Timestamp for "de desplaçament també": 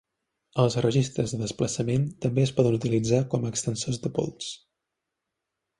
1.35-2.45